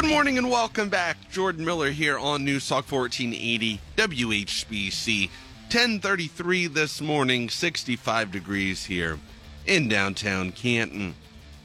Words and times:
Good 0.00 0.08
morning 0.08 0.38
and 0.38 0.50
welcome 0.50 0.88
back. 0.88 1.18
Jordan 1.30 1.62
Miller 1.62 1.90
here 1.90 2.18
on 2.18 2.42
News 2.42 2.66
Talk 2.66 2.90
1480 2.90 3.78
WHBC. 3.98 5.28
1033 5.64 6.68
this 6.68 7.02
morning, 7.02 7.50
65 7.50 8.32
degrees 8.32 8.86
here 8.86 9.18
in 9.66 9.88
downtown 9.88 10.52
Canton. 10.52 11.14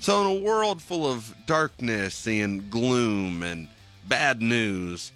So, 0.02 0.20
in 0.20 0.28
a 0.28 0.44
world 0.44 0.82
full 0.82 1.10
of 1.10 1.34
darkness 1.46 2.28
and 2.28 2.70
gloom 2.70 3.42
and 3.42 3.70
bad 4.06 4.42
news, 4.42 5.14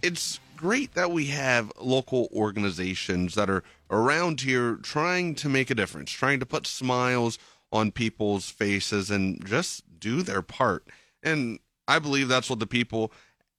it's 0.00 0.40
great 0.56 0.94
that 0.94 1.10
we 1.10 1.26
have 1.26 1.70
local 1.78 2.30
organizations 2.32 3.34
that 3.34 3.50
are 3.50 3.62
around 3.90 4.40
here 4.40 4.76
trying 4.76 5.34
to 5.34 5.50
make 5.50 5.68
a 5.68 5.74
difference, 5.74 6.10
trying 6.10 6.40
to 6.40 6.46
put 6.46 6.66
smiles 6.66 7.38
on 7.70 7.92
people's 7.92 8.48
faces 8.48 9.10
and 9.10 9.44
just 9.44 9.84
do 10.00 10.22
their 10.22 10.40
part. 10.40 10.86
And 11.22 11.58
I 11.86 11.98
believe 11.98 12.28
that's 12.28 12.50
what 12.50 12.58
the 12.58 12.66
people 12.66 13.12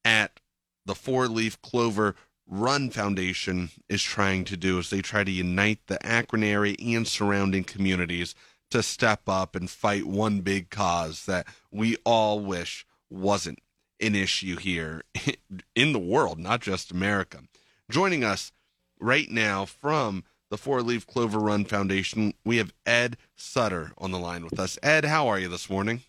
at 0.04 0.40
the 0.86 0.96
Four 0.96 1.28
Leaf 1.28 1.62
Clover 1.62 2.16
Run 2.48 2.90
Foundation 2.90 3.70
is 3.90 4.04
trying 4.04 4.44
to 4.46 4.58
do 4.58 4.80
as 4.80 4.90
they 4.90 5.02
try 5.02 5.24
to 5.24 5.32
unite 5.32 5.80
the 5.88 6.04
Akron 6.06 6.44
area 6.44 6.76
and 6.80 7.08
surrounding 7.08 7.64
communities 7.64 8.36
to 8.72 8.84
step 8.84 9.30
up 9.30 9.56
and 9.56 9.70
fight 9.70 10.06
one 10.06 10.42
big 10.42 10.70
cause 10.70 11.26
that 11.26 11.48
we 11.72 11.96
all 12.04 12.40
wish 12.40 12.86
wasn't 13.10 13.60
an 14.00 14.16
issue 14.16 14.58
here 14.58 15.04
in 15.76 15.94
the 15.94 16.00
world, 16.00 16.40
not 16.40 16.60
just 16.60 16.92
America. 16.92 17.44
Joining 17.90 18.24
us 18.24 18.52
right 19.00 19.30
now 19.30 19.66
from 19.66 20.24
the 20.50 20.58
Four 20.58 20.82
Leaf 20.82 21.08
Clover 21.08 21.40
Run 21.40 21.66
Foundation, 21.66 22.34
we 22.44 22.58
have 22.58 22.74
Ed 22.86 23.18
Sutter 23.36 23.92
on 23.98 24.12
the 24.12 24.20
line 24.20 24.44
with 24.44 24.60
us. 24.60 24.78
Ed, 24.84 25.06
how 25.06 25.28
are 25.28 25.40
you 25.40 25.48
this 25.48 25.70
morning? 25.70 26.02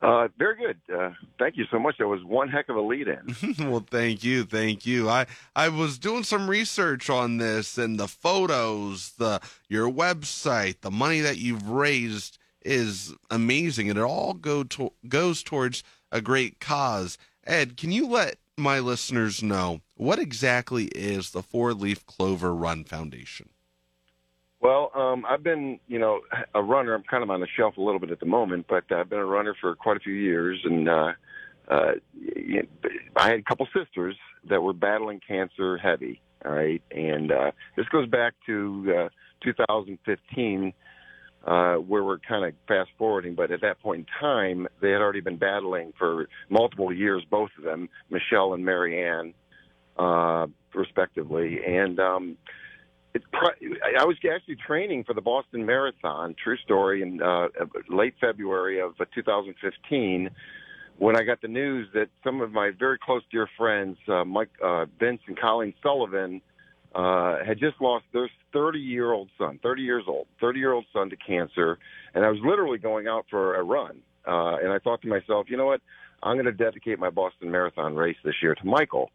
Uh, 0.00 0.28
very 0.38 0.54
good. 0.56 0.78
Uh, 0.94 1.10
thank 1.38 1.56
you 1.56 1.64
so 1.70 1.78
much. 1.78 1.96
That 1.98 2.06
was 2.06 2.22
one 2.22 2.48
heck 2.48 2.68
of 2.68 2.76
a 2.76 2.80
lead 2.80 3.08
in. 3.08 3.54
well, 3.70 3.84
thank 3.90 4.22
you. 4.22 4.44
Thank 4.44 4.86
you. 4.86 5.08
I, 5.08 5.26
I 5.56 5.68
was 5.68 5.98
doing 5.98 6.22
some 6.22 6.48
research 6.48 7.10
on 7.10 7.38
this 7.38 7.76
and 7.76 7.98
the 7.98 8.06
photos, 8.06 9.12
the, 9.18 9.40
your 9.68 9.90
website, 9.90 10.82
the 10.82 10.90
money 10.92 11.20
that 11.20 11.38
you've 11.38 11.68
raised 11.68 12.38
is 12.64 13.12
amazing. 13.28 13.90
And 13.90 13.98
it 13.98 14.02
all 14.02 14.34
go 14.34 14.62
to, 14.64 14.92
goes 15.08 15.42
towards 15.42 15.82
a 16.12 16.20
great 16.20 16.60
cause. 16.60 17.18
Ed, 17.44 17.76
can 17.76 17.90
you 17.90 18.06
let 18.06 18.36
my 18.56 18.78
listeners 18.78 19.42
know 19.42 19.80
what 19.96 20.20
exactly 20.20 20.86
is 20.94 21.30
the 21.30 21.42
Four 21.42 21.74
Leaf 21.74 22.06
Clover 22.06 22.54
Run 22.54 22.84
Foundation? 22.84 23.48
Well, 24.60 24.90
um, 24.94 25.24
I've 25.28 25.44
been, 25.44 25.78
you 25.86 25.98
know, 25.98 26.20
a 26.54 26.62
runner. 26.62 26.94
I'm 26.94 27.04
kind 27.04 27.22
of 27.22 27.30
on 27.30 27.40
the 27.40 27.46
shelf 27.56 27.76
a 27.76 27.80
little 27.80 28.00
bit 28.00 28.10
at 28.10 28.18
the 28.18 28.26
moment, 28.26 28.66
but 28.68 28.90
I've 28.90 29.08
been 29.08 29.20
a 29.20 29.24
runner 29.24 29.54
for 29.60 29.76
quite 29.76 29.96
a 29.96 30.00
few 30.00 30.14
years, 30.14 30.60
and 30.64 30.88
uh, 30.88 31.12
uh, 31.68 31.92
I 33.16 33.30
had 33.30 33.38
a 33.38 33.42
couple 33.42 33.66
sisters 33.66 34.16
that 34.48 34.60
were 34.60 34.72
battling 34.72 35.20
cancer 35.26 35.78
heavy. 35.78 36.20
All 36.44 36.52
right, 36.52 36.82
and 36.90 37.30
uh, 37.30 37.50
this 37.76 37.86
goes 37.88 38.08
back 38.08 38.34
to 38.46 39.06
uh, 39.06 39.08
2015, 39.44 40.72
uh, 41.46 41.74
where 41.74 42.02
we're 42.04 42.18
kind 42.18 42.44
of 42.44 42.52
fast 42.66 42.90
forwarding. 42.98 43.34
But 43.36 43.52
at 43.52 43.60
that 43.60 43.80
point 43.80 44.00
in 44.00 44.20
time, 44.20 44.66
they 44.80 44.90
had 44.90 45.00
already 45.00 45.20
been 45.20 45.38
battling 45.38 45.92
for 45.98 46.28
multiple 46.48 46.92
years, 46.92 47.24
both 47.30 47.50
of 47.58 47.64
them, 47.64 47.88
Michelle 48.10 48.54
and 48.54 48.64
Marianne, 48.64 49.34
uh, 49.96 50.48
respectively, 50.74 51.60
and. 51.64 52.00
Um, 52.00 52.36
I 53.14 54.04
was 54.04 54.16
actually 54.32 54.56
training 54.56 55.04
for 55.04 55.14
the 55.14 55.20
Boston 55.20 55.64
Marathon, 55.64 56.34
true 56.42 56.56
story, 56.58 57.02
in 57.02 57.22
uh, 57.22 57.48
late 57.88 58.14
February 58.20 58.80
of 58.80 58.92
uh, 59.00 59.04
2015 59.14 60.30
when 60.98 61.16
I 61.16 61.22
got 61.22 61.40
the 61.40 61.48
news 61.48 61.88
that 61.94 62.08
some 62.24 62.40
of 62.40 62.52
my 62.52 62.72
very 62.76 62.98
close 62.98 63.22
dear 63.30 63.48
friends, 63.56 63.96
uh, 64.08 64.24
Mike 64.24 64.50
uh, 64.62 64.86
Vince 64.98 65.20
and 65.26 65.38
Colleen 65.38 65.72
Sullivan, 65.82 66.42
uh, 66.94 67.36
had 67.44 67.58
just 67.58 67.80
lost 67.80 68.04
their 68.12 68.28
30 68.52 68.78
year 68.78 69.12
old 69.12 69.28
son, 69.38 69.60
30 69.62 69.82
years 69.82 70.04
old, 70.08 70.26
30 70.40 70.58
year 70.58 70.72
old 70.72 70.86
son 70.92 71.08
to 71.10 71.16
cancer. 71.16 71.78
And 72.14 72.24
I 72.24 72.30
was 72.30 72.40
literally 72.44 72.78
going 72.78 73.06
out 73.06 73.26
for 73.30 73.56
a 73.56 73.62
run. 73.62 74.00
Uh, 74.26 74.56
and 74.56 74.72
I 74.72 74.78
thought 74.78 75.00
to 75.02 75.08
myself, 75.08 75.46
you 75.48 75.56
know 75.56 75.66
what? 75.66 75.80
I'm 76.22 76.34
going 76.34 76.46
to 76.46 76.52
dedicate 76.52 76.98
my 76.98 77.10
Boston 77.10 77.50
Marathon 77.50 77.94
race 77.94 78.16
this 78.24 78.34
year 78.42 78.54
to 78.56 78.66
Michael. 78.66 79.10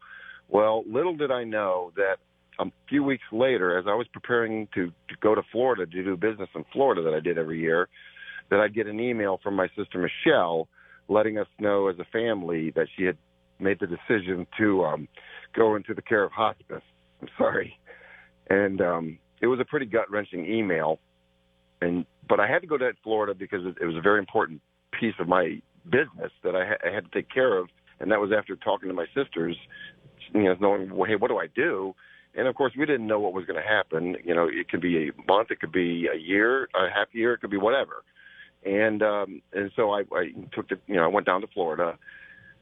Well, 0.48 0.84
little 0.86 1.16
did 1.16 1.30
I 1.30 1.44
know 1.44 1.92
that 1.96 2.16
a 2.58 2.66
few 2.88 3.02
weeks 3.02 3.24
later, 3.32 3.78
as 3.78 3.84
I 3.88 3.94
was 3.94 4.06
preparing 4.12 4.68
to, 4.74 4.86
to 4.86 5.16
go 5.20 5.34
to 5.34 5.42
Florida 5.50 5.86
to 5.86 6.04
do 6.04 6.16
business 6.16 6.48
in 6.54 6.64
Florida 6.72 7.02
that 7.02 7.14
I 7.14 7.20
did 7.20 7.38
every 7.38 7.60
year, 7.60 7.88
that 8.50 8.60
I'd 8.60 8.74
get 8.74 8.86
an 8.86 9.00
email 9.00 9.40
from 9.42 9.54
my 9.54 9.68
sister 9.76 9.98
Michelle 9.98 10.68
letting 11.08 11.38
us 11.38 11.46
know 11.58 11.88
as 11.88 11.96
a 11.98 12.04
family 12.12 12.70
that 12.76 12.86
she 12.96 13.04
had 13.04 13.16
made 13.58 13.78
the 13.80 13.86
decision 13.86 14.46
to 14.58 14.84
um, 14.84 15.08
go 15.54 15.76
into 15.76 15.94
the 15.94 16.02
care 16.02 16.24
of 16.24 16.32
hospice. 16.32 16.82
I'm 17.20 17.28
sorry, 17.38 17.78
and 18.50 18.80
um, 18.80 19.18
it 19.40 19.46
was 19.46 19.60
a 19.60 19.64
pretty 19.64 19.86
gut 19.86 20.10
wrenching 20.10 20.46
email. 20.46 20.98
And 21.80 22.04
but 22.28 22.40
I 22.40 22.46
had 22.46 22.60
to 22.60 22.66
go 22.66 22.78
to 22.78 22.92
Florida 23.02 23.34
because 23.34 23.60
it, 23.64 23.76
it 23.80 23.86
was 23.86 23.96
a 23.96 24.00
very 24.00 24.18
important 24.18 24.60
piece 24.98 25.14
of 25.18 25.28
my 25.28 25.60
business 25.84 26.32
that 26.42 26.54
I, 26.54 26.66
ha- 26.66 26.88
I 26.88 26.94
had 26.94 27.04
to 27.04 27.10
take 27.10 27.30
care 27.30 27.58
of, 27.58 27.68
and 28.00 28.10
that 28.10 28.20
was 28.20 28.30
after 28.36 28.56
talking 28.56 28.88
to 28.88 28.94
my 28.94 29.06
sisters, 29.14 29.56
you 30.34 30.44
know, 30.44 30.54
knowing, 30.60 30.88
hey, 31.06 31.16
what 31.16 31.28
do 31.28 31.38
I 31.38 31.46
do? 31.54 31.94
And 32.36 32.48
of 32.48 32.54
course, 32.54 32.72
we 32.76 32.84
didn't 32.86 33.06
know 33.06 33.20
what 33.20 33.32
was 33.32 33.44
going 33.44 33.60
to 33.60 33.68
happen. 33.68 34.16
You 34.24 34.34
know, 34.34 34.48
it 34.50 34.68
could 34.68 34.80
be 34.80 35.08
a 35.08 35.12
month, 35.28 35.50
it 35.50 35.60
could 35.60 35.72
be 35.72 36.08
a 36.12 36.16
year, 36.16 36.68
a 36.74 36.90
half 36.92 37.08
year, 37.12 37.34
it 37.34 37.40
could 37.40 37.50
be 37.50 37.56
whatever. 37.56 38.02
And 38.64 39.02
um, 39.02 39.42
and 39.52 39.70
so 39.76 39.92
I, 39.92 40.00
I 40.12 40.32
took 40.52 40.68
the, 40.68 40.78
you 40.86 40.94
know, 40.94 41.04
I 41.04 41.08
went 41.08 41.26
down 41.26 41.42
to 41.42 41.46
Florida. 41.48 41.98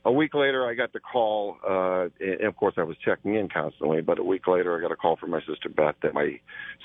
A 0.04 0.10
week 0.10 0.34
later, 0.34 0.68
I 0.68 0.74
got 0.74 0.92
the 0.92 0.98
call, 0.98 1.58
uh, 1.66 2.08
and 2.18 2.40
of 2.40 2.56
course, 2.56 2.74
I 2.76 2.82
was 2.82 2.96
checking 3.04 3.36
in 3.36 3.48
constantly. 3.48 4.00
But 4.00 4.18
a 4.18 4.24
week 4.24 4.48
later, 4.48 4.76
I 4.76 4.80
got 4.80 4.90
a 4.90 4.96
call 4.96 5.16
from 5.16 5.30
my 5.30 5.40
sister 5.46 5.68
Beth 5.68 5.94
that 6.02 6.12
my 6.12 6.40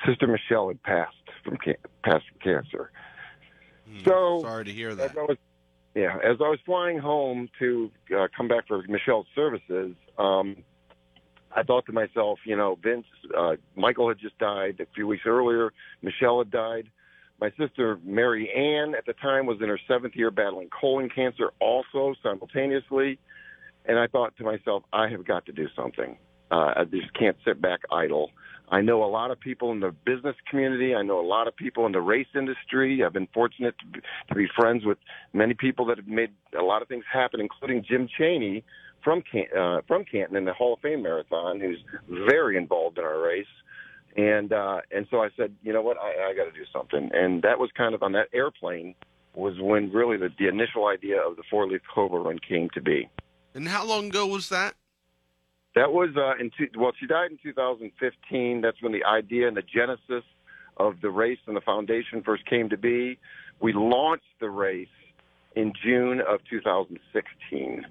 sister 0.05 0.27
Michelle 0.27 0.67
had 0.67 0.81
passed 0.83 1.15
from 1.43 1.57
can- 1.57 1.77
passed 2.03 2.25
from 2.29 2.39
cancer. 2.43 2.91
Hmm, 3.89 4.03
so 4.05 4.39
sorry 4.43 4.65
to 4.65 4.71
hear 4.71 4.93
that. 4.93 5.11
As 5.11 5.17
I 5.17 5.21
was, 5.21 5.37
yeah, 5.95 6.17
as 6.23 6.37
I 6.39 6.47
was 6.47 6.59
flying 6.63 6.99
home 6.99 7.49
to 7.57 7.89
uh, 8.15 8.27
come 8.37 8.47
back 8.47 8.67
for 8.67 8.83
Michelle's 8.87 9.25
services, 9.33 9.95
um, 10.19 10.57
I 11.57 11.63
thought 11.63 11.87
to 11.87 11.91
myself, 11.91 12.37
you 12.45 12.55
know, 12.55 12.77
Vince, 12.83 13.07
uh, 13.35 13.55
Michael 13.75 14.07
had 14.07 14.19
just 14.19 14.37
died 14.37 14.79
a 14.79 14.85
few 14.93 15.07
weeks 15.07 15.23
earlier. 15.25 15.73
Michelle 16.03 16.37
had 16.37 16.51
died. 16.51 16.91
My 17.41 17.49
sister 17.57 17.99
Mary 18.03 18.51
Ann 18.55 18.93
at 18.95 19.07
the 19.07 19.13
time 19.13 19.47
was 19.47 19.57
in 19.59 19.67
her 19.67 19.79
seventh 19.87 20.15
year 20.15 20.29
battling 20.29 20.69
colon 20.69 21.09
cancer, 21.09 21.51
also 21.59 22.13
simultaneously. 22.21 23.17
And 23.85 23.97
I 23.97 24.05
thought 24.05 24.37
to 24.37 24.43
myself, 24.43 24.83
I 24.93 25.07
have 25.09 25.25
got 25.25 25.47
to 25.47 25.51
do 25.51 25.67
something. 25.75 26.17
Uh, 26.51 26.73
I 26.75 26.83
just 26.83 27.11
can't 27.15 27.37
sit 27.43 27.59
back 27.59 27.79
idle. 27.91 28.29
I 28.69 28.81
know 28.81 29.03
a 29.03 29.09
lot 29.09 29.31
of 29.31 29.39
people 29.39 29.71
in 29.71 29.79
the 29.79 29.95
business 30.05 30.35
community. 30.49 30.93
I 30.93 31.01
know 31.01 31.19
a 31.19 31.25
lot 31.25 31.47
of 31.47 31.55
people 31.55 31.87
in 31.87 31.91
the 31.91 32.01
race 32.01 32.27
industry. 32.35 33.03
I've 33.03 33.13
been 33.13 33.29
fortunate 33.33 33.75
to 33.79 33.85
be, 33.85 33.99
to 34.29 34.35
be 34.35 34.47
friends 34.55 34.85
with 34.85 34.97
many 35.33 35.55
people 35.55 35.85
that 35.87 35.97
have 35.97 36.07
made 36.07 36.31
a 36.57 36.61
lot 36.61 36.81
of 36.81 36.87
things 36.87 37.05
happen, 37.11 37.39
including 37.39 37.83
Jim 37.87 38.07
Cheney, 38.17 38.63
from 39.03 39.21
Can- 39.21 39.57
uh, 39.57 39.81
from 39.87 40.03
Canton 40.05 40.35
in 40.37 40.45
the 40.45 40.53
Hall 40.53 40.73
of 40.73 40.79
Fame 40.79 41.03
marathon, 41.03 41.59
who's 41.59 41.79
very 42.27 42.57
involved 42.57 42.97
in 42.97 43.03
our 43.03 43.19
race. 43.19 43.45
And 44.15 44.51
uh, 44.51 44.81
and 44.91 45.07
so 45.11 45.21
I 45.21 45.29
said, 45.37 45.55
you 45.63 45.73
know 45.73 45.81
what, 45.81 45.97
I, 45.97 46.31
I 46.31 46.33
got 46.35 46.45
to 46.45 46.51
do 46.51 46.65
something. 46.73 47.11
And 47.13 47.41
that 47.43 47.59
was 47.59 47.69
kind 47.77 47.93
of 47.93 48.03
on 48.03 48.13
that 48.13 48.29
airplane 48.33 48.95
was 49.35 49.53
when 49.59 49.91
really 49.91 50.17
the, 50.17 50.29
the 50.39 50.47
initial 50.47 50.87
idea 50.87 51.21
of 51.21 51.35
the 51.35 51.43
four 51.49 51.67
leaf 51.67 51.81
clover 51.93 52.19
run 52.19 52.39
came 52.39 52.69
to 52.73 52.81
be. 52.81 53.07
And 53.53 53.67
how 53.67 53.85
long 53.85 54.07
ago 54.07 54.25
was 54.25 54.49
that? 54.49 54.73
That 55.75 55.93
was 55.93 56.09
uh, 56.17 56.41
in 56.41 56.49
two, 56.57 56.67
well, 56.75 56.91
she 56.99 57.05
died 57.05 57.29
in 57.29 57.37
2015. 57.43 58.61
That's 58.61 58.81
when 58.81 58.93
the 58.93 59.03
idea 59.03 59.47
and 59.47 59.55
the 59.55 59.61
genesis 59.61 60.23
of 60.77 60.95
the 61.01 61.09
race 61.11 61.37
and 61.45 61.55
the 61.55 61.61
foundation 61.61 62.23
first 62.23 62.45
came 62.47 62.69
to 62.69 62.77
be. 62.77 63.19
We 63.59 63.73
launched 63.73 64.25
the 64.39 64.49
race 64.49 64.87
in 65.55 65.73
June 65.83 66.21
of 66.27 66.39
2016. 66.49 67.85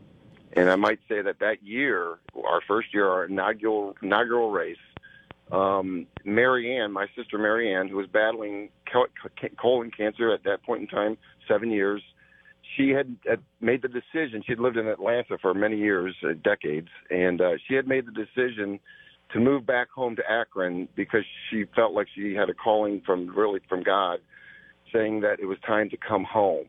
And 0.56 0.70
I 0.70 0.76
might 0.76 0.98
say 1.06 1.20
that 1.20 1.38
that 1.40 1.62
year, 1.62 2.18
our 2.34 2.62
first 2.66 2.94
year, 2.94 3.08
our 3.08 3.26
inaugural 3.26 3.94
inaugural 4.02 4.50
race, 4.50 4.76
um, 5.52 6.06
Mary 6.24 6.76
Ann, 6.76 6.92
my 6.92 7.06
sister 7.14 7.36
Mary 7.38 7.72
Ann, 7.72 7.88
who 7.88 7.96
was 7.96 8.06
battling 8.06 8.70
colon 9.60 9.90
cancer 9.90 10.32
at 10.32 10.44
that 10.44 10.62
point 10.62 10.80
in 10.80 10.88
time, 10.88 11.18
seven 11.46 11.70
years, 11.70 12.02
she 12.76 12.88
had, 12.88 13.16
had 13.26 13.40
made 13.60 13.82
the 13.82 13.88
decision. 13.88 14.42
She'd 14.46 14.58
lived 14.58 14.78
in 14.78 14.88
Atlanta 14.88 15.36
for 15.40 15.54
many 15.54 15.76
years, 15.76 16.14
uh, 16.24 16.32
decades, 16.42 16.88
and 17.10 17.40
uh, 17.40 17.52
she 17.68 17.74
had 17.74 17.86
made 17.86 18.06
the 18.06 18.12
decision 18.12 18.80
to 19.32 19.40
move 19.40 19.66
back 19.66 19.90
home 19.90 20.16
to 20.16 20.22
Akron 20.28 20.88
because 20.96 21.24
she 21.50 21.64
felt 21.74 21.92
like 21.92 22.06
she 22.14 22.34
had 22.34 22.48
a 22.48 22.54
calling 22.54 23.02
from 23.04 23.28
really 23.36 23.60
from 23.68 23.82
God, 23.82 24.20
saying 24.92 25.20
that 25.20 25.38
it 25.38 25.46
was 25.46 25.58
time 25.66 25.90
to 25.90 25.96
come 25.96 26.24
home. 26.24 26.66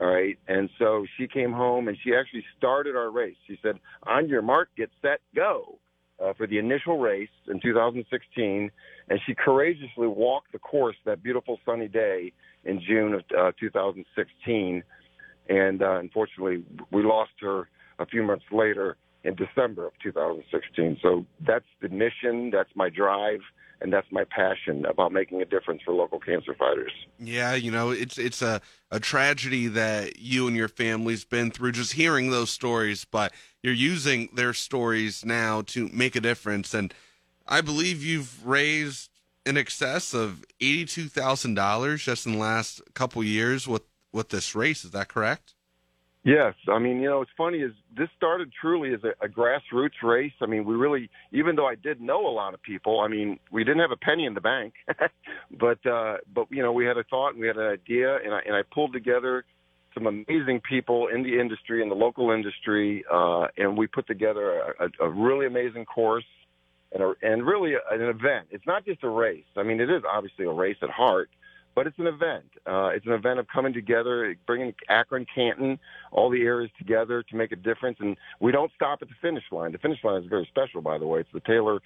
All 0.00 0.08
right, 0.08 0.36
and 0.48 0.68
so 0.78 1.06
she 1.16 1.28
came 1.28 1.52
home 1.52 1.86
and 1.86 1.96
she 2.02 2.14
actually 2.14 2.44
started 2.58 2.96
our 2.96 3.10
race. 3.10 3.36
She 3.46 3.58
said, 3.62 3.78
"On 4.02 4.28
your 4.28 4.42
mark, 4.42 4.70
get 4.76 4.90
set, 5.02 5.20
go." 5.34 5.78
Uh, 6.22 6.32
for 6.32 6.46
the 6.46 6.58
initial 6.58 6.98
race 6.98 7.28
in 7.48 7.58
2016, 7.60 8.70
and 9.08 9.20
she 9.26 9.34
courageously 9.34 10.06
walked 10.06 10.52
the 10.52 10.60
course 10.60 10.94
that 11.04 11.24
beautiful 11.24 11.58
sunny 11.66 11.88
day 11.88 12.32
in 12.64 12.80
June 12.80 13.14
of 13.14 13.22
uh, 13.36 13.50
2016 13.58 14.84
and 15.48 15.82
uh, 15.82 15.98
unfortunately, 15.98 16.64
we 16.90 17.02
lost 17.02 17.32
her 17.40 17.68
a 17.98 18.06
few 18.06 18.22
months 18.22 18.44
later 18.50 18.96
in 19.24 19.34
December 19.34 19.86
of 19.86 19.92
2016. 20.02 20.98
So 21.02 21.26
that's 21.46 21.64
the 21.80 21.88
mission, 21.88 22.50
that's 22.50 22.70
my 22.74 22.88
drive, 22.88 23.40
and 23.80 23.92
that's 23.92 24.10
my 24.10 24.24
passion 24.24 24.84
about 24.86 25.12
making 25.12 25.42
a 25.42 25.44
difference 25.44 25.82
for 25.84 25.92
local 25.92 26.18
cancer 26.18 26.54
fighters. 26.54 26.92
Yeah, 27.18 27.54
you 27.54 27.70
know, 27.70 27.90
it's 27.90 28.18
it's 28.18 28.42
a, 28.42 28.60
a 28.90 29.00
tragedy 29.00 29.66
that 29.68 30.18
you 30.18 30.46
and 30.46 30.56
your 30.56 30.68
family's 30.68 31.24
been 31.24 31.50
through 31.50 31.72
just 31.72 31.92
hearing 31.92 32.30
those 32.30 32.50
stories, 32.50 33.04
but 33.04 33.32
you're 33.62 33.74
using 33.74 34.28
their 34.34 34.52
stories 34.52 35.24
now 35.24 35.62
to 35.62 35.88
make 35.92 36.16
a 36.16 36.20
difference. 36.20 36.74
And 36.74 36.94
I 37.46 37.60
believe 37.60 38.02
you've 38.02 38.46
raised 38.46 39.10
in 39.44 39.56
excess 39.56 40.14
of 40.14 40.44
eighty-two 40.60 41.08
thousand 41.08 41.54
dollars 41.54 42.02
just 42.02 42.26
in 42.26 42.32
the 42.32 42.38
last 42.38 42.80
couple 42.94 43.22
years 43.22 43.68
with 43.68 43.82
with 44.12 44.30
this 44.30 44.54
race. 44.54 44.84
Is 44.84 44.92
that 44.92 45.08
correct? 45.08 45.53
Yes, 46.24 46.54
I 46.72 46.78
mean, 46.78 47.00
you 47.00 47.10
know, 47.10 47.18
what's 47.18 47.30
funny 47.36 47.58
is 47.58 47.72
this 47.94 48.08
started 48.16 48.50
truly 48.58 48.94
as 48.94 49.00
a, 49.04 49.10
a 49.22 49.28
grassroots 49.28 50.02
race. 50.02 50.32
I 50.40 50.46
mean, 50.46 50.64
we 50.64 50.74
really, 50.74 51.10
even 51.32 51.54
though 51.54 51.66
I 51.66 51.74
did 51.74 52.00
know 52.00 52.26
a 52.26 52.32
lot 52.32 52.54
of 52.54 52.62
people, 52.62 53.00
I 53.00 53.08
mean, 53.08 53.38
we 53.52 53.62
didn't 53.62 53.80
have 53.80 53.90
a 53.90 53.96
penny 53.96 54.24
in 54.24 54.32
the 54.32 54.40
bank, 54.40 54.72
but 55.60 55.84
uh, 55.86 56.16
but 56.34 56.46
you 56.50 56.62
know, 56.62 56.72
we 56.72 56.86
had 56.86 56.96
a 56.96 57.04
thought 57.04 57.32
and 57.32 57.40
we 57.40 57.46
had 57.46 57.58
an 57.58 57.66
idea, 57.66 58.16
and 58.24 58.32
I 58.32 58.40
and 58.46 58.56
I 58.56 58.62
pulled 58.72 58.94
together 58.94 59.44
some 59.92 60.06
amazing 60.06 60.62
people 60.66 61.08
in 61.14 61.22
the 61.22 61.38
industry, 61.38 61.82
in 61.82 61.90
the 61.90 61.94
local 61.94 62.30
industry, 62.30 63.04
uh, 63.12 63.46
and 63.58 63.76
we 63.76 63.86
put 63.86 64.06
together 64.06 64.74
a, 64.80 65.04
a 65.04 65.10
really 65.10 65.46
amazing 65.46 65.84
course 65.84 66.24
and 66.92 67.02
a, 67.02 67.12
and 67.20 67.46
really 67.46 67.74
an 67.90 68.00
event. 68.00 68.46
It's 68.50 68.66
not 68.66 68.86
just 68.86 69.04
a 69.04 69.08
race. 69.10 69.44
I 69.58 69.62
mean, 69.62 69.78
it 69.78 69.90
is 69.90 70.02
obviously 70.10 70.46
a 70.46 70.52
race 70.52 70.78
at 70.82 70.88
heart, 70.88 71.28
but 71.74 71.86
it's 71.86 71.98
an 71.98 72.06
event. 72.06 72.44
Uh, 72.66 72.88
it's 72.88 73.06
an 73.06 73.12
event 73.12 73.38
of 73.38 73.46
coming 73.48 73.72
together, 73.72 74.34
bringing 74.46 74.74
Akron, 74.88 75.26
Canton, 75.34 75.78
all 76.12 76.30
the 76.30 76.42
areas 76.42 76.70
together 76.78 77.22
to 77.22 77.36
make 77.36 77.52
a 77.52 77.56
difference. 77.56 77.98
And 78.00 78.16
we 78.40 78.52
don't 78.52 78.70
stop 78.74 79.00
at 79.02 79.08
the 79.08 79.14
finish 79.20 79.44
line. 79.50 79.72
The 79.72 79.78
finish 79.78 79.98
line 80.04 80.22
is 80.22 80.28
very 80.28 80.46
special, 80.50 80.80
by 80.80 80.98
the 80.98 81.06
way. 81.06 81.20
It's 81.20 81.28
the 81.32 81.40
Taylor 81.40 81.80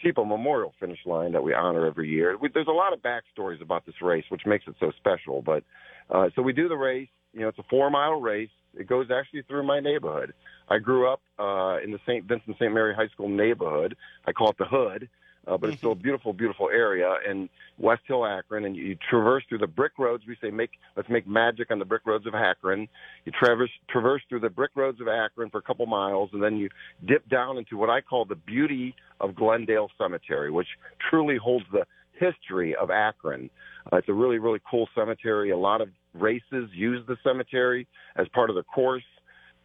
Steeple 0.00 0.24
Memorial 0.24 0.72
finish 0.78 0.98
line 1.06 1.32
that 1.32 1.42
we 1.42 1.54
honor 1.54 1.86
every 1.86 2.08
year. 2.08 2.36
We, 2.36 2.50
there's 2.52 2.66
a 2.68 2.72
lot 2.72 2.92
of 2.92 3.00
backstories 3.00 3.62
about 3.62 3.86
this 3.86 3.96
race, 4.02 4.24
which 4.28 4.42
makes 4.46 4.64
it 4.66 4.74
so 4.80 4.92
special. 4.96 5.42
But 5.42 5.64
uh, 6.10 6.28
so 6.34 6.42
we 6.42 6.52
do 6.52 6.68
the 6.68 6.76
race. 6.76 7.08
You 7.32 7.42
know, 7.42 7.48
it's 7.48 7.58
a 7.58 7.64
four 7.68 7.90
mile 7.90 8.20
race. 8.20 8.50
It 8.74 8.86
goes 8.86 9.08
actually 9.10 9.42
through 9.42 9.66
my 9.66 9.80
neighborhood. 9.80 10.34
I 10.68 10.78
grew 10.78 11.10
up 11.10 11.20
uh, 11.38 11.78
in 11.82 11.92
the 11.92 11.98
St. 12.06 12.24
Vincent 12.24 12.56
St. 12.56 12.72
Mary 12.72 12.94
High 12.94 13.08
School 13.08 13.28
neighborhood. 13.28 13.96
I 14.26 14.32
call 14.32 14.50
it 14.50 14.58
the 14.58 14.66
Hood 14.66 15.08
but 15.46 15.70
it's 15.70 15.78
still 15.78 15.92
a 15.92 15.96
beautiful, 15.96 16.32
beautiful 16.32 16.68
area 16.68 17.14
in 17.28 17.48
West 17.78 18.02
Hill, 18.06 18.26
Akron. 18.26 18.64
And 18.64 18.76
you, 18.76 18.96
traverse 19.08 19.44
through 19.48 19.58
the 19.58 19.66
brick 19.66 19.92
roads. 19.98 20.24
We 20.26 20.36
say, 20.40 20.50
make 20.50 20.70
let's 20.96 21.08
make 21.08 21.26
magic 21.26 21.70
on 21.70 21.78
the 21.78 21.84
brick 21.84 22.02
roads 22.04 22.26
of 22.26 22.34
Akron. 22.34 22.88
You 23.24 23.32
traverse 23.32 23.70
traverse 23.88 24.22
through 24.28 24.40
the 24.40 24.50
brick 24.50 24.72
roads 24.74 25.00
of 25.00 25.08
Akron 25.08 25.50
for 25.50 25.58
a 25.58 25.62
couple 25.62 25.86
miles, 25.86 26.30
and 26.32 26.42
then 26.42 26.56
you 26.56 26.68
dip 27.06 27.28
down 27.28 27.58
into 27.58 27.76
what 27.76 27.90
I 27.90 28.00
call 28.00 28.24
the 28.24 28.34
beauty 28.34 28.94
of 29.20 29.34
Glendale 29.34 29.90
Cemetery, 29.98 30.50
which 30.50 30.68
truly 31.10 31.36
holds 31.36 31.66
the 31.72 31.86
history 32.18 32.74
of 32.74 32.90
Akron. 32.90 33.50
Uh, 33.92 33.98
it's 33.98 34.08
a 34.08 34.14
really, 34.14 34.38
really 34.38 34.60
cool 34.68 34.88
cemetery. 34.94 35.50
A 35.50 35.56
lot 35.56 35.80
of 35.80 35.88
races 36.14 36.70
use 36.72 37.04
the 37.06 37.16
cemetery 37.22 37.86
as 38.16 38.26
part 38.28 38.50
of 38.50 38.56
the 38.56 38.62
course. 38.64 39.04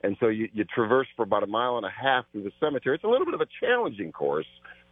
And 0.04 0.18
so 0.20 0.28
you, 0.28 0.50
you 0.54 0.64
traverse 0.64 1.08
for 1.16 1.24
about 1.24 1.44
a 1.44 1.48
mile 1.48 1.78
and 1.78 1.86
a 1.86 1.92
half 1.92 2.26
through 2.32 2.44
the 2.44 2.52
cemetery. 2.60 2.96
It's 2.96 3.04
a 3.04 3.08
little 3.08 3.26
bit 3.26 3.36
of 3.36 3.42
a 3.42 3.48
challenging 3.60 4.12
course, 4.12 4.48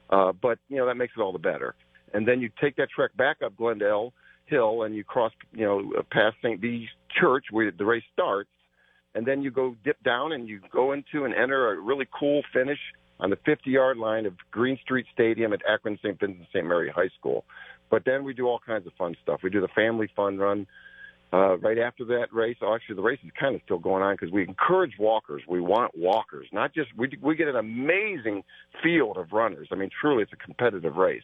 uh, 0.09 0.31
but 0.31 0.59
you 0.69 0.77
know 0.77 0.85
that 0.85 0.95
makes 0.95 1.13
it 1.17 1.21
all 1.21 1.31
the 1.31 1.39
better. 1.39 1.75
And 2.13 2.27
then 2.27 2.41
you 2.41 2.49
take 2.61 2.75
that 2.77 2.89
trek 2.89 3.15
back 3.15 3.37
up 3.43 3.55
Glendale 3.55 4.13
Hill, 4.45 4.83
and 4.83 4.95
you 4.95 5.03
cross, 5.03 5.31
you 5.53 5.65
know, 5.65 5.91
past 6.11 6.37
St. 6.43 6.59
Bede's 6.59 6.89
Church 7.19 7.45
where 7.51 7.71
the 7.71 7.85
race 7.85 8.03
starts, 8.13 8.49
and 9.15 9.25
then 9.25 9.41
you 9.41 9.51
go 9.51 9.75
dip 9.83 10.01
down 10.03 10.31
and 10.31 10.47
you 10.47 10.59
go 10.71 10.91
into 10.91 11.25
and 11.25 11.33
enter 11.33 11.71
a 11.71 11.79
really 11.79 12.07
cool 12.17 12.41
finish 12.51 12.79
on 13.19 13.29
the 13.29 13.35
50-yard 13.37 13.97
line 13.97 14.25
of 14.25 14.33
Green 14.49 14.77
Street 14.81 15.05
Stadium 15.13 15.53
at 15.53 15.61
Akron 15.69 15.97
St. 16.01 16.19
Vincent 16.19 16.47
St. 16.53 16.65
Mary 16.65 16.91
High 16.93 17.09
School. 17.19 17.45
But 17.91 18.03
then 18.05 18.23
we 18.23 18.33
do 18.33 18.47
all 18.47 18.59
kinds 18.59 18.87
of 18.87 18.93
fun 18.93 19.15
stuff. 19.21 19.41
We 19.43 19.49
do 19.49 19.61
the 19.61 19.67
family 19.69 20.09
fun 20.15 20.37
run 20.37 20.67
uh, 21.31 21.57
right 21.59 21.77
after 21.77 22.05
that 22.05 22.27
race. 22.31 22.57
Oh, 22.61 22.73
actually, 22.73 22.95
the 22.95 23.01
race 23.01 23.19
is 23.23 23.31
kind 23.39 23.55
of 23.55 23.61
still 23.65 23.77
going 23.77 24.01
on 24.01 24.15
because 24.15 24.31
we 24.31 24.43
encourage 24.43 24.93
walkers. 24.99 25.43
We 25.47 25.61
want 25.61 25.95
walkers, 25.97 26.47
not 26.51 26.73
just 26.73 26.89
we. 26.97 27.09
We 27.21 27.35
get 27.35 27.47
an 27.47 27.55
amazing 27.55 28.43
field 28.81 29.17
of 29.17 29.31
runners. 29.31 29.67
I 29.71 29.75
mean, 29.75 29.89
truly, 30.01 30.23
it's 30.23 30.33
a 30.33 30.43
competitive 30.43 30.95
race. 30.95 31.23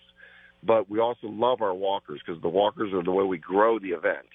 But 0.63 0.89
we 0.89 0.99
also 0.99 1.27
love 1.27 1.61
our 1.61 1.73
walkers 1.73 2.21
because 2.25 2.41
the 2.41 2.49
walkers 2.49 2.91
are 2.93 3.03
the 3.03 3.11
way 3.11 3.23
we 3.23 3.37
grow 3.37 3.79
the 3.79 3.89
event. 3.89 4.25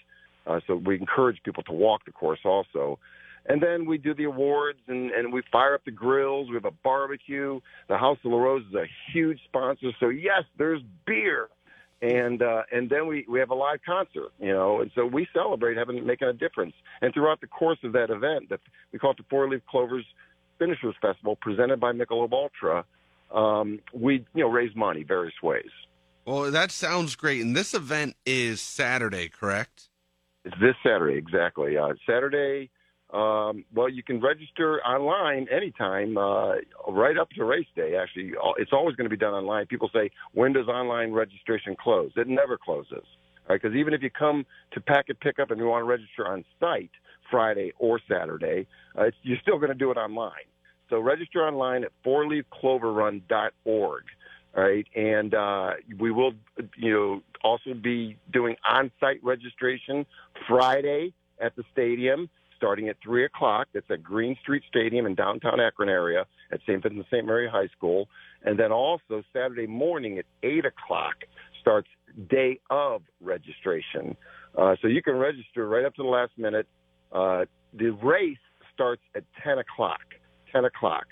Uh, 0.47 0.61
so 0.67 0.77
we 0.77 0.97
encourage 0.99 1.43
people 1.45 1.63
to 1.65 1.73
walk 1.73 2.05
the 2.05 2.13
course 2.13 2.41
also. 2.45 2.99
And 3.47 3.63
then 3.63 3.87
we 3.87 3.99
do 3.99 4.15
the 4.15 4.25
awards 4.25 4.79
and, 4.87 5.11
and 5.13 5.33
we 5.33 5.43
fire 5.51 5.75
up 5.75 5.85
the 5.85 5.91
grills. 5.91 6.49
We 6.49 6.55
have 6.55 6.67
a 6.67 6.77
barbecue. 6.85 7.61
The 7.89 7.97
House 7.97 8.19
of 8.25 8.33
La 8.33 8.39
Rose 8.39 8.65
is 8.69 8.75
a 8.75 8.85
huge 9.13 9.41
sponsor. 9.49 9.91
So 9.99 10.09
yes, 10.09 10.45
there's 10.59 10.83
beer 11.07 11.49
and 12.03 12.43
uh, 12.43 12.63
and 12.73 12.89
then 12.89 13.07
we 13.07 13.27
we 13.29 13.39
have 13.41 13.51
a 13.51 13.55
live 13.55 13.81
concert, 13.85 14.33
you 14.39 14.53
know, 14.53 14.81
and 14.81 14.91
so 14.95 15.05
we 15.05 15.27
celebrate 15.35 15.77
having 15.77 16.05
making 16.07 16.29
a 16.29 16.33
difference. 16.33 16.75
And 17.03 17.13
throughout 17.13 17.41
the 17.41 17.47
course 17.47 17.79
of 17.85 17.93
that 17.93 18.11
event, 18.11 18.49
that 18.51 18.61
we 18.93 18.99
call 18.99 19.13
it 19.13 19.19
the 19.19 19.25
Four 19.29 19.49
Leaf 19.49 19.61
Clovers 19.69 20.07
Finishers 20.59 20.95
Festival, 21.01 21.37
presented 21.37 21.79
by 21.79 21.93
Michelob 21.93 22.33
Ultra, 22.33 22.85
um, 23.35 23.81
we 23.93 24.25
you 24.35 24.45
know 24.45 24.49
raise 24.49 24.75
money 24.75 25.03
various 25.03 25.35
ways. 25.43 25.71
Well, 26.25 26.51
that 26.51 26.71
sounds 26.71 27.17
great. 27.17 27.43
And 27.43 27.57
this 27.57 27.75
event 27.75 28.17
is 28.25 28.61
Saturday, 28.61 29.29
correct? 29.29 29.89
It's 30.45 30.55
this 30.61 30.77
Saturday, 30.83 31.19
exactly. 31.19 31.77
Uh, 31.77 31.95
Saturday 32.07 32.71
um, 33.13 33.65
well, 33.75 33.89
you 33.89 34.03
can 34.05 34.21
register 34.21 34.81
online 34.83 35.49
anytime, 35.51 36.17
uh, 36.17 36.55
right 36.89 37.19
up 37.19 37.29
to 37.31 37.45
race 37.45 37.67
day. 37.75 37.97
Actually, 37.97 38.35
it's 38.59 38.73
always 38.73 38.95
going 38.95 39.07
to 39.07 39.11
be 39.11 39.17
done 39.17 39.35
online. 39.35 39.67
People 39.67 39.91
say, 39.93 40.11
when 40.33 40.53
does 40.53 40.69
online 40.69 41.13
registration 41.13 41.75
close? 41.81 42.13
It 42.17 42.29
never 42.29 42.57
closes. 42.57 43.05
Right? 43.49 43.61
Because 43.61 43.77
even 43.77 43.95
if 43.95 44.03
you 44.03 44.11
come 44.11 44.47
to 44.73 44.81
packet 44.81 45.19
pickup 45.19 45.51
and 45.51 45.59
you 45.59 45.67
want 45.67 45.83
to 45.83 45.89
register 45.89 46.29
on 46.29 46.45
site 46.61 46.93
Friday 47.31 47.73
or 47.79 48.01
Saturday, 48.09 48.69
uh, 48.97 49.11
you're 49.23 49.39
still 49.43 49.59
going 49.59 49.73
to 49.73 49.75
do 49.75 49.91
it 49.91 49.97
online. 49.97 50.31
So 50.89 51.01
register 51.01 51.41
online 51.47 51.83
at 51.85 51.91
fourleafcloverrun.org. 52.07 54.03
Right, 54.53 54.85
and 54.97 55.33
uh, 55.33 55.75
we 56.01 56.11
will, 56.11 56.33
you 56.77 56.93
know, 56.93 57.23
also 57.45 57.73
be 57.73 58.17
doing 58.33 58.57
on-site 58.69 59.23
registration 59.23 60.05
Friday 60.49 61.13
at 61.41 61.55
the 61.55 61.63
stadium 61.73 62.29
starting 62.61 62.91
at 62.91 62.97
3 63.03 63.25
o'clock. 63.25 63.69
That's 63.73 63.91
at 63.91 64.03
Green 64.03 64.37
Street 64.43 64.63
Stadium 64.69 65.07
in 65.07 65.15
downtown 65.15 65.61
Akron 65.61 65.89
area 65.89 66.27
at 66.53 66.61
St. 66.67 66.83
Vincent 66.83 67.07
St. 67.11 67.25
Mary 67.25 67.49
High 67.51 67.69
School. 67.69 68.07
And 68.45 68.59
then 68.59 68.71
also 68.71 69.23
Saturday 69.33 69.67
morning 69.67 70.19
at 70.19 70.27
8 70.43 70.67
o'clock 70.67 71.15
starts 71.61 71.89
day 72.29 72.61
of 72.69 73.01
registration. 73.23 74.15
Uh, 74.57 74.77
so 74.83 74.89
you 74.89 75.03
can 75.03 75.15
register 75.15 75.67
right 75.67 75.87
up 75.87 75.95
to 75.95 76.03
the 76.03 76.09
last 76.09 76.33
minute. 76.37 76.67
Uh, 77.13 77.47
the 77.73 77.91
race 78.03 78.37
starts 78.75 79.03
at 79.17 79.25
10 79.43 79.59
o'clock. 79.59 80.01
10 80.53 80.67
o'clock. 80.67 81.07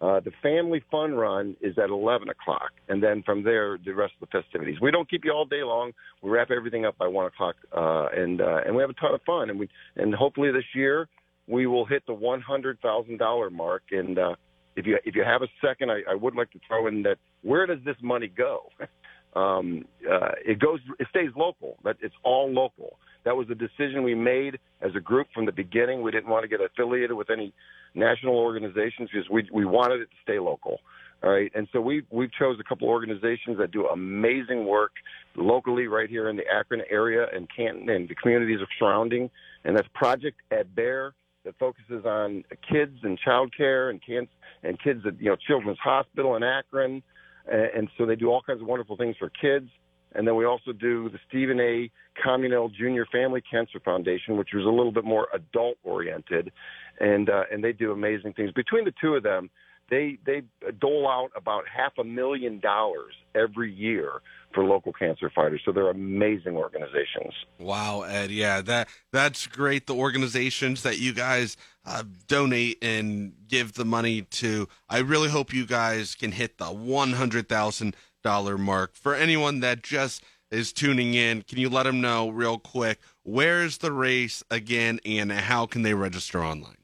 Uh, 0.00 0.20
the 0.20 0.30
family 0.42 0.82
fun 0.90 1.14
run 1.14 1.56
is 1.60 1.76
at 1.76 1.90
11 1.90 2.28
o'clock, 2.28 2.70
and 2.88 3.02
then 3.02 3.22
from 3.24 3.42
there, 3.42 3.78
the 3.84 3.92
rest 3.92 4.12
of 4.20 4.28
the 4.28 4.40
festivities. 4.40 4.80
We 4.80 4.92
don't 4.92 5.10
keep 5.10 5.24
you 5.24 5.32
all 5.32 5.44
day 5.44 5.64
long. 5.64 5.92
We 6.22 6.30
wrap 6.30 6.50
everything 6.52 6.84
up 6.86 6.96
by 6.98 7.08
1 7.08 7.26
o'clock, 7.26 7.56
uh, 7.76 8.06
and 8.14 8.40
uh, 8.40 8.60
and 8.64 8.76
we 8.76 8.82
have 8.82 8.90
a 8.90 8.94
ton 8.94 9.14
of 9.14 9.22
fun. 9.22 9.50
And 9.50 9.58
we 9.58 9.68
and 9.96 10.14
hopefully 10.14 10.52
this 10.52 10.64
year 10.74 11.08
we 11.48 11.66
will 11.66 11.84
hit 11.84 12.04
the 12.06 12.12
$100,000 12.12 13.52
mark. 13.52 13.82
And 13.90 14.18
uh, 14.18 14.34
if 14.76 14.86
you 14.86 14.98
if 15.04 15.16
you 15.16 15.24
have 15.24 15.42
a 15.42 15.48
second, 15.60 15.90
I, 15.90 16.02
I 16.08 16.14
would 16.14 16.36
like 16.36 16.52
to 16.52 16.60
throw 16.68 16.86
in 16.86 17.02
that 17.02 17.16
where 17.42 17.66
does 17.66 17.78
this 17.84 17.96
money 18.02 18.28
go? 18.28 18.70
um, 19.34 19.84
uh, 20.10 20.32
it 20.44 20.58
goes, 20.58 20.80
it 20.98 21.06
stays 21.10 21.30
local. 21.36 21.76
That 21.84 21.96
it's 22.00 22.14
all 22.22 22.50
local. 22.50 22.98
That 23.24 23.36
was 23.36 23.48
a 23.50 23.54
decision 23.54 24.02
we 24.02 24.14
made 24.14 24.58
as 24.80 24.92
a 24.96 25.00
group 25.00 25.28
from 25.34 25.46
the 25.46 25.52
beginning. 25.52 26.02
We 26.02 26.10
didn't 26.10 26.30
want 26.30 26.44
to 26.44 26.48
get 26.48 26.60
affiliated 26.60 27.12
with 27.12 27.30
any 27.30 27.52
national 27.94 28.36
organizations 28.36 29.10
because 29.12 29.28
we 29.30 29.48
we 29.52 29.64
wanted 29.64 30.00
it 30.00 30.06
to 30.06 30.16
stay 30.22 30.38
local. 30.38 30.78
All 31.22 31.30
right, 31.30 31.50
and 31.54 31.66
so 31.72 31.80
we 31.80 32.04
we've 32.10 32.32
chose 32.32 32.58
a 32.60 32.64
couple 32.64 32.88
organizations 32.88 33.58
that 33.58 33.72
do 33.72 33.86
amazing 33.88 34.66
work 34.66 34.92
locally 35.36 35.88
right 35.88 36.08
here 36.08 36.28
in 36.28 36.36
the 36.36 36.44
Akron 36.46 36.82
area 36.88 37.26
and 37.34 37.48
Canton 37.54 37.88
and 37.90 38.08
the 38.08 38.14
communities 38.14 38.60
of 38.60 38.68
surrounding, 38.78 39.28
and 39.64 39.76
that's 39.76 39.88
Project 39.94 40.40
Ed 40.52 40.74
Bear 40.76 41.14
that 41.44 41.58
focuses 41.58 42.04
on 42.04 42.44
kids 42.70 42.98
and 43.02 43.18
child 43.18 43.52
care 43.56 43.90
and 43.90 44.00
can 44.04 44.28
and 44.62 44.80
kids 44.80 45.00
at 45.06 45.20
you 45.20 45.30
know 45.30 45.36
Children's 45.46 45.78
Hospital 45.80 46.36
in 46.36 46.42
Akron, 46.42 47.02
and, 47.50 47.70
and 47.76 47.88
so 47.96 48.06
they 48.06 48.16
do 48.16 48.28
all 48.30 48.42
kinds 48.42 48.60
of 48.60 48.66
wonderful 48.66 48.96
things 48.96 49.16
for 49.18 49.30
kids. 49.30 49.68
And 50.14 50.26
then 50.26 50.36
we 50.36 50.46
also 50.46 50.72
do 50.72 51.10
the 51.10 51.18
Stephen 51.28 51.60
A. 51.60 51.90
Comunale 52.24 52.72
Junior 52.74 53.06
Family 53.12 53.42
Cancer 53.48 53.78
Foundation, 53.84 54.36
which 54.36 54.54
is 54.54 54.64
a 54.64 54.68
little 54.68 54.90
bit 54.92 55.04
more 55.04 55.28
adult 55.34 55.76
oriented, 55.84 56.50
and 56.98 57.28
uh, 57.28 57.42
and 57.52 57.62
they 57.62 57.72
do 57.72 57.92
amazing 57.92 58.32
things. 58.32 58.50
Between 58.52 58.84
the 58.84 58.94
two 59.00 59.14
of 59.14 59.22
them, 59.22 59.50
they 59.90 60.18
they 60.24 60.42
dole 60.78 61.08
out 61.08 61.30
about 61.34 61.64
half 61.68 61.92
a 61.98 62.04
million 62.04 62.60
dollars 62.60 63.14
every 63.34 63.72
year 63.72 64.20
for 64.54 64.64
local 64.64 64.92
cancer 64.92 65.30
fighters. 65.34 65.60
So 65.64 65.72
they're 65.72 65.90
amazing 65.90 66.56
organizations. 66.56 67.34
Wow, 67.58 68.02
Ed. 68.02 68.30
Yeah, 68.30 68.60
that 68.62 68.88
that's 69.12 69.46
great. 69.46 69.86
The 69.86 69.94
organizations 69.94 70.82
that 70.82 70.98
you 70.98 71.12
guys 71.12 71.56
uh, 71.84 72.04
donate 72.26 72.78
and 72.82 73.32
give 73.46 73.74
the 73.74 73.84
money 73.84 74.22
to. 74.22 74.68
I 74.88 74.98
really 74.98 75.28
hope 75.28 75.52
you 75.52 75.66
guys 75.66 76.14
can 76.14 76.32
hit 76.32 76.58
the 76.58 76.66
one 76.66 77.12
hundred 77.12 77.48
thousand 77.48 77.96
dollar 78.22 78.58
mark. 78.58 78.94
For 78.94 79.14
anyone 79.14 79.60
that 79.60 79.82
just 79.82 80.22
is 80.50 80.72
tuning 80.72 81.14
in, 81.14 81.42
can 81.42 81.58
you 81.58 81.68
let 81.68 81.82
them 81.82 82.00
know 82.00 82.30
real 82.30 82.58
quick 82.58 83.00
where's 83.22 83.78
the 83.78 83.92
race 83.92 84.42
again 84.50 84.98
and 85.04 85.30
how 85.30 85.66
can 85.66 85.82
they 85.82 85.92
register 85.92 86.42
online? 86.42 86.77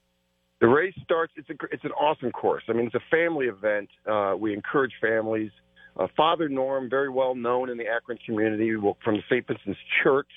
The 0.64 0.70
race 0.70 0.94
starts. 1.04 1.30
It's 1.36 1.50
a 1.50 1.52
it's 1.70 1.84
an 1.84 1.90
awesome 1.90 2.32
course. 2.32 2.62
I 2.70 2.72
mean, 2.72 2.86
it's 2.86 2.94
a 2.94 3.10
family 3.10 3.48
event. 3.48 3.90
Uh, 4.10 4.32
we 4.38 4.54
encourage 4.54 4.92
families. 4.98 5.50
Uh, 5.94 6.06
Father 6.16 6.48
Norm, 6.48 6.88
very 6.88 7.10
well 7.10 7.34
known 7.34 7.68
in 7.68 7.76
the 7.76 7.84
Akron 7.86 8.16
community, 8.24 8.74
will, 8.76 8.96
from 9.04 9.16
the 9.16 9.22
St. 9.28 9.46
Vincent's 9.46 9.78
Church, 10.02 10.30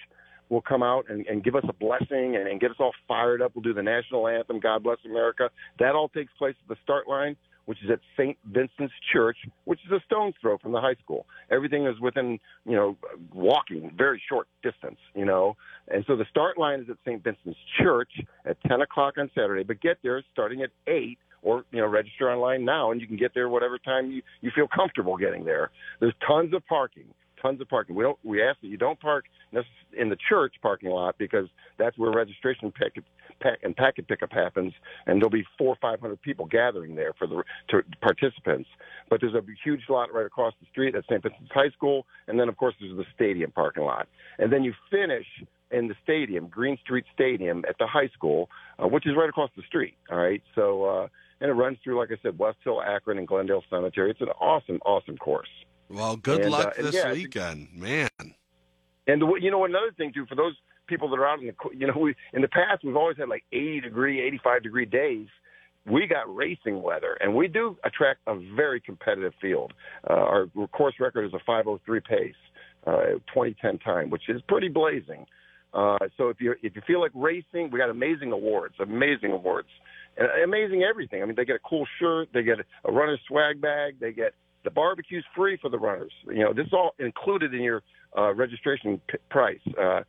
will 0.49 0.59
come 0.59 0.83
out 0.83 1.05
and, 1.07 1.25
and 1.27 1.45
give 1.45 1.55
us 1.55 1.63
a 1.69 1.71
blessing 1.71 2.35
and, 2.35 2.45
and 2.45 2.59
get 2.59 2.71
us 2.71 2.75
all 2.77 2.91
fired 3.07 3.41
up. 3.41 3.53
We'll 3.55 3.63
do 3.63 3.73
the 3.73 3.81
national 3.81 4.27
anthem, 4.27 4.59
God 4.59 4.83
Bless 4.83 4.97
America. 5.05 5.49
That 5.79 5.95
all 5.95 6.09
takes 6.09 6.33
place 6.37 6.55
at 6.61 6.67
the 6.67 6.75
start 6.83 7.07
line, 7.07 7.37
which 7.63 7.81
is 7.81 7.89
at 7.89 7.99
St. 8.17 8.37
Vincent's 8.51 8.93
Church, 9.13 9.37
which 9.63 9.79
is 9.85 9.93
a 9.93 10.01
stone's 10.05 10.35
throw 10.41 10.57
from 10.57 10.73
the 10.73 10.81
high 10.81 10.95
school. 11.01 11.25
Everything 11.49 11.87
is 11.87 11.97
within, 12.01 12.37
you 12.65 12.75
know, 12.75 12.97
walking, 13.33 13.93
very 13.97 14.21
short 14.27 14.49
distance, 14.61 14.99
you 15.15 15.23
know. 15.23 15.55
And 15.89 16.03
so 16.07 16.15
the 16.15 16.25
start 16.29 16.57
line 16.57 16.81
is 16.81 16.89
at 16.89 16.97
St. 17.05 17.23
Vincent's 17.23 17.59
Church 17.79 18.11
at 18.45 18.57
10 18.67 18.81
o'clock 18.81 19.15
on 19.17 19.29
Saturday, 19.33 19.63
but 19.63 19.81
get 19.81 19.97
there 20.03 20.21
starting 20.33 20.61
at 20.61 20.69
8 20.87 21.17
or 21.43 21.63
you 21.71 21.79
know 21.79 21.87
register 21.87 22.31
online 22.31 22.65
now 22.65 22.91
and 22.91 22.99
you 22.99 23.05
can 23.05 23.15
get 23.15 23.31
there 23.35 23.47
whatever 23.47 23.77
time 23.77 24.09
you 24.09 24.23
you 24.41 24.51
feel 24.55 24.67
comfortable 24.67 25.17
getting 25.17 25.45
there. 25.45 25.69
There's 25.99 26.15
tons 26.25 26.53
of 26.53 26.65
parking 26.65 27.05
tons 27.41 27.61
of 27.61 27.69
parking. 27.69 27.95
We 27.95 28.03
don't 28.03 28.17
we 28.23 28.41
ask 28.41 28.59
that 28.61 28.67
you 28.67 28.77
don't 28.77 28.99
park 28.99 29.25
in 29.97 30.09
the 30.09 30.17
church 30.29 30.55
parking 30.61 30.89
lot 30.89 31.15
because 31.17 31.47
that's 31.77 31.97
where 31.97 32.11
registration 32.11 32.71
packet 32.71 33.03
pack, 33.39 33.59
and 33.63 33.75
packet 33.75 34.07
pickup 34.07 34.31
happens 34.31 34.73
and 35.05 35.21
there'll 35.21 35.29
be 35.29 35.45
four 35.57 35.69
or 35.69 35.77
five 35.81 35.99
hundred 35.99 36.21
people 36.21 36.45
gathering 36.45 36.95
there 36.95 37.13
for 37.13 37.27
the 37.27 37.43
to, 37.69 37.83
participants. 38.01 38.69
But 39.09 39.21
there's 39.21 39.35
a 39.35 39.43
huge 39.63 39.83
lot 39.89 40.13
right 40.13 40.25
across 40.25 40.53
the 40.59 40.67
street 40.71 40.95
at 40.95 41.03
st 41.09 41.23
vincent's 41.23 41.51
high 41.53 41.69
school 41.69 42.05
and 42.27 42.39
then 42.39 42.49
of 42.49 42.57
course 42.57 42.75
there's 42.79 42.97
the 42.97 43.05
stadium 43.15 43.51
parking 43.51 43.83
lot. 43.83 44.07
And 44.39 44.51
then 44.51 44.63
you 44.63 44.73
finish 44.91 45.27
in 45.71 45.87
the 45.87 45.95
stadium, 46.03 46.47
Green 46.47 46.77
Street 46.83 47.05
Stadium 47.13 47.63
at 47.67 47.77
the 47.77 47.87
high 47.87 48.09
school, 48.09 48.49
uh, 48.79 48.87
which 48.87 49.05
is 49.05 49.13
right 49.17 49.29
across 49.29 49.49
the 49.55 49.63
street. 49.63 49.95
All 50.11 50.17
right, 50.17 50.41
so 50.55 50.85
uh, 50.85 51.07
and 51.41 51.49
it 51.49 51.53
runs 51.53 51.77
through, 51.83 51.99
like 51.99 52.11
I 52.11 52.17
said, 52.21 52.37
West 52.37 52.57
Hill, 52.63 52.81
Akron, 52.81 53.17
and 53.17 53.27
Glendale 53.27 53.63
Cemetery. 53.69 54.11
It's 54.11 54.21
an 54.21 54.29
awesome, 54.39 54.79
awesome 54.85 55.17
course. 55.17 55.49
Well, 55.89 56.15
good 56.17 56.41
and, 56.41 56.51
luck 56.51 56.75
uh, 56.77 56.81
this 56.81 56.95
yeah, 56.95 57.11
weekend, 57.11 57.69
man. 57.73 58.09
And 59.07 59.21
the, 59.21 59.33
you 59.39 59.51
know 59.51 59.65
another 59.65 59.91
thing 59.95 60.11
too, 60.13 60.25
for 60.25 60.35
those 60.35 60.55
people 60.87 61.09
that 61.09 61.17
are 61.17 61.27
out 61.27 61.39
in 61.39 61.47
the, 61.47 61.53
you 61.75 61.87
know, 61.87 61.97
we 61.97 62.15
in 62.33 62.41
the 62.41 62.47
past 62.47 62.83
we've 62.83 62.95
always 62.95 63.17
had 63.17 63.29
like 63.29 63.43
80 63.51 63.81
degree, 63.81 64.21
85 64.21 64.63
degree 64.63 64.85
days. 64.85 65.27
We 65.85 66.05
got 66.05 66.33
racing 66.33 66.81
weather, 66.81 67.17
and 67.21 67.33
we 67.33 67.47
do 67.47 67.77
attract 67.85 68.19
a 68.27 68.35
very 68.55 68.81
competitive 68.81 69.31
field. 69.41 69.71
Uh, 70.09 70.13
our 70.13 70.47
course 70.73 70.95
record 70.99 71.25
is 71.25 71.33
a 71.33 71.39
5:03 71.49 72.03
pace, 72.03 72.35
uh, 72.85 73.19
2010 73.33 73.79
time, 73.79 74.09
which 74.09 74.27
is 74.27 74.41
pretty 74.49 74.67
blazing. 74.67 75.25
Uh, 75.77 75.99
so 76.17 76.29
if 76.29 76.41
you 76.41 76.55
if 76.63 76.75
you 76.75 76.81
feel 76.87 76.99
like 76.99 77.11
racing, 77.13 77.69
we 77.71 77.77
got 77.77 77.91
amazing 77.91 78.31
awards, 78.31 78.73
amazing 78.79 79.31
awards, 79.31 79.67
and 80.17 80.27
amazing 80.43 80.81
everything. 80.81 81.21
I 81.21 81.25
mean, 81.25 81.35
they 81.35 81.45
get 81.45 81.55
a 81.55 81.69
cool 81.69 81.85
shirt, 81.99 82.29
they 82.33 82.41
get 82.41 82.57
a 82.83 82.91
runner's 82.91 83.19
swag 83.27 83.61
bag, 83.61 83.99
they 83.99 84.11
get 84.11 84.33
the 84.63 84.71
barbecue's 84.71 85.23
free 85.35 85.57
for 85.61 85.69
the 85.69 85.77
runners. 85.77 86.11
You 86.25 86.43
know, 86.45 86.53
this 86.53 86.65
is 86.65 86.73
all 86.73 86.95
included 86.97 87.53
in 87.53 87.61
your 87.61 87.83
uh, 88.17 88.33
registration 88.33 88.99
p- 89.07 89.19
price. 89.29 89.59
Uh, 89.79 90.01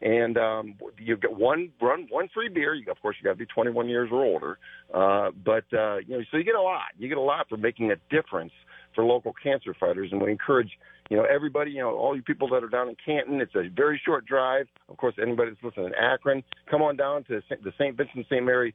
and 0.00 0.36
um, 0.36 0.74
you 0.98 1.16
get 1.16 1.32
one 1.32 1.70
run, 1.80 2.08
one 2.10 2.28
free 2.34 2.48
beer. 2.48 2.74
You, 2.74 2.90
of 2.90 3.00
course, 3.00 3.14
you 3.20 3.24
got 3.24 3.34
to 3.34 3.38
be 3.38 3.46
21 3.46 3.88
years 3.88 4.08
or 4.10 4.24
older. 4.24 4.58
Uh, 4.92 5.30
but 5.44 5.64
uh, 5.72 5.98
you 5.98 6.18
know, 6.18 6.24
so 6.32 6.36
you 6.36 6.42
get 6.42 6.56
a 6.56 6.60
lot. 6.60 6.90
You 6.98 7.08
get 7.08 7.18
a 7.18 7.20
lot 7.20 7.48
for 7.48 7.56
making 7.56 7.92
a 7.92 7.96
difference 8.10 8.52
for 8.94 9.04
local 9.04 9.32
cancer 9.32 9.74
fighters, 9.78 10.10
and 10.12 10.20
we 10.20 10.30
encourage 10.30 10.70
you 11.10 11.16
know 11.16 11.24
everybody, 11.24 11.72
you 11.72 11.80
know 11.80 11.96
all 11.96 12.16
you 12.16 12.22
people 12.22 12.48
that 12.50 12.64
are 12.64 12.68
down 12.68 12.88
in 12.88 12.96
Canton. 13.04 13.40
It's 13.40 13.54
a 13.54 13.68
very 13.74 14.00
short 14.04 14.26
drive. 14.26 14.66
Of 14.88 14.96
course, 14.96 15.14
anybody 15.20 15.50
that's 15.50 15.62
listening 15.62 15.86
in 15.86 15.94
Akron, 15.94 16.42
come 16.70 16.82
on 16.82 16.96
down 16.96 17.24
to 17.24 17.42
the 17.48 17.72
St. 17.78 17.96
Vincent 17.96 18.26
St. 18.26 18.44
Mary 18.44 18.74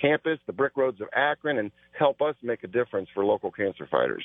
campus, 0.00 0.38
the 0.46 0.52
brick 0.52 0.76
roads 0.76 1.00
of 1.00 1.08
Akron, 1.14 1.58
and 1.58 1.70
help 1.92 2.20
us 2.20 2.34
make 2.42 2.64
a 2.64 2.68
difference 2.68 3.08
for 3.14 3.24
local 3.24 3.50
cancer 3.50 3.86
fighters. 3.90 4.24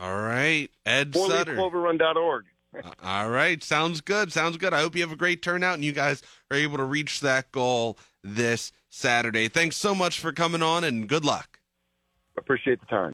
All 0.00 0.16
right, 0.22 0.68
Ed 0.84 1.14
Sutter. 1.14 1.54
Cloverrun.org. 1.54 2.44
Uh, 2.82 2.90
all 3.02 3.30
right, 3.30 3.62
sounds 3.62 4.00
good. 4.00 4.32
Sounds 4.32 4.56
good. 4.56 4.74
I 4.74 4.80
hope 4.80 4.96
you 4.96 5.02
have 5.02 5.12
a 5.12 5.16
great 5.16 5.42
turnout 5.42 5.74
and 5.74 5.84
you 5.84 5.92
guys 5.92 6.22
are 6.50 6.56
able 6.56 6.76
to 6.78 6.84
reach 6.84 7.20
that 7.20 7.52
goal 7.52 7.98
this 8.22 8.72
Saturday. 8.88 9.48
Thanks 9.48 9.76
so 9.76 9.94
much 9.94 10.18
for 10.18 10.32
coming 10.32 10.62
on 10.62 10.84
and 10.84 11.08
good 11.08 11.24
luck. 11.24 11.60
Appreciate 12.36 12.80
the 12.80 12.86
time. 12.86 13.12